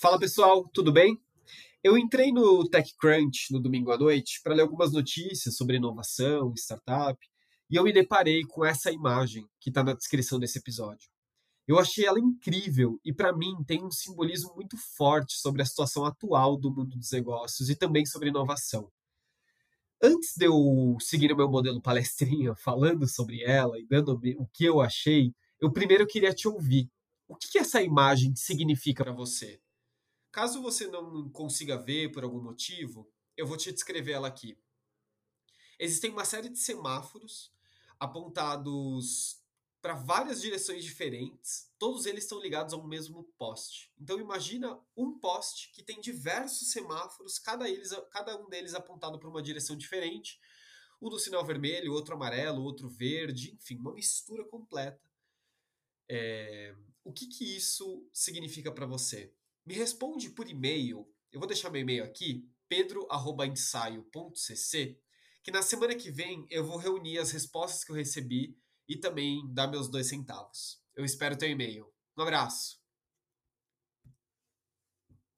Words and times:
Fala 0.00 0.18
pessoal, 0.18 0.66
tudo 0.72 0.90
bem? 0.90 1.20
Eu 1.84 1.98
entrei 1.98 2.32
no 2.32 2.66
TechCrunch 2.66 3.52
no 3.52 3.60
domingo 3.60 3.92
à 3.92 3.98
noite 3.98 4.40
para 4.42 4.54
ler 4.54 4.62
algumas 4.62 4.94
notícias 4.94 5.54
sobre 5.56 5.76
inovação, 5.76 6.54
startup, 6.56 7.18
e 7.68 7.76
eu 7.76 7.84
me 7.84 7.92
deparei 7.92 8.42
com 8.44 8.64
essa 8.64 8.90
imagem 8.90 9.46
que 9.60 9.68
está 9.68 9.84
na 9.84 9.92
descrição 9.92 10.38
desse 10.38 10.58
episódio. 10.58 11.06
Eu 11.68 11.78
achei 11.78 12.06
ela 12.06 12.18
incrível 12.18 12.98
e, 13.04 13.12
para 13.12 13.30
mim, 13.30 13.62
tem 13.66 13.84
um 13.84 13.90
simbolismo 13.90 14.54
muito 14.54 14.74
forte 14.96 15.34
sobre 15.34 15.60
a 15.60 15.66
situação 15.66 16.06
atual 16.06 16.56
do 16.56 16.74
mundo 16.74 16.96
dos 16.96 17.10
negócios 17.10 17.68
e 17.68 17.76
também 17.76 18.06
sobre 18.06 18.30
inovação. 18.30 18.90
Antes 20.02 20.34
de 20.34 20.46
eu 20.46 20.96
seguir 20.98 21.30
o 21.30 21.36
meu 21.36 21.50
modelo 21.50 21.78
palestrinha 21.78 22.54
falando 22.64 23.06
sobre 23.06 23.42
ela 23.42 23.78
e 23.78 23.86
dando 23.86 24.18
o 24.38 24.46
que 24.46 24.64
eu 24.64 24.80
achei, 24.80 25.34
eu 25.60 25.70
primeiro 25.70 26.06
queria 26.06 26.32
te 26.32 26.48
ouvir. 26.48 26.88
O 27.28 27.36
que 27.36 27.58
essa 27.58 27.82
imagem 27.82 28.34
significa 28.34 29.04
para 29.04 29.12
você? 29.12 29.60
Caso 30.32 30.62
você 30.62 30.86
não 30.86 31.28
consiga 31.30 31.76
ver 31.76 32.12
por 32.12 32.22
algum 32.22 32.40
motivo, 32.40 33.10
eu 33.36 33.46
vou 33.46 33.56
te 33.56 33.72
descrever 33.72 34.12
ela 34.12 34.28
aqui. 34.28 34.58
Existem 35.78 36.10
uma 36.10 36.24
série 36.24 36.48
de 36.48 36.58
semáforos 36.58 37.52
apontados 37.98 39.40
para 39.80 39.94
várias 39.94 40.42
direções 40.42 40.84
diferentes, 40.84 41.72
todos 41.78 42.04
eles 42.04 42.24
estão 42.24 42.40
ligados 42.40 42.74
ao 42.74 42.86
mesmo 42.86 43.24
poste. 43.38 43.90
Então 43.98 44.20
imagina 44.20 44.78
um 44.94 45.18
poste 45.18 45.72
que 45.72 45.82
tem 45.82 46.00
diversos 46.00 46.70
semáforos, 46.70 47.38
cada, 47.38 47.68
eles, 47.68 47.90
cada 48.10 48.36
um 48.36 48.48
deles 48.48 48.74
apontado 48.74 49.18
para 49.18 49.28
uma 49.28 49.42
direção 49.42 49.74
diferente, 49.76 50.38
um 51.00 51.08
do 51.08 51.18
sinal 51.18 51.44
vermelho, 51.44 51.94
outro 51.94 52.14
amarelo, 52.14 52.62
outro 52.62 52.90
verde, 52.90 53.54
enfim, 53.54 53.78
uma 53.78 53.94
mistura 53.94 54.44
completa. 54.44 55.00
É... 56.08 56.76
O 57.02 57.12
que, 57.12 57.26
que 57.26 57.56
isso 57.56 58.06
significa 58.12 58.70
para 58.70 58.84
você? 58.84 59.32
Me 59.70 59.76
responde 59.76 60.30
por 60.30 60.50
e-mail. 60.50 61.06
Eu 61.30 61.38
vou 61.38 61.46
deixar 61.46 61.70
meu 61.70 61.80
e-mail 61.80 62.02
aqui, 62.02 62.44
pedro@ensaio.cc, 62.68 64.98
que 65.44 65.52
na 65.52 65.62
semana 65.62 65.94
que 65.94 66.10
vem 66.10 66.44
eu 66.50 66.66
vou 66.66 66.76
reunir 66.76 67.18
as 67.18 67.30
respostas 67.30 67.84
que 67.84 67.92
eu 67.92 67.94
recebi 67.94 68.58
e 68.88 68.96
também 68.96 69.48
dar 69.54 69.68
meus 69.68 69.88
dois 69.88 70.08
centavos. 70.08 70.82
Eu 70.92 71.04
espero 71.04 71.38
teu 71.38 71.48
e-mail. 71.48 71.86
Um 72.18 72.22
abraço. 72.22 72.79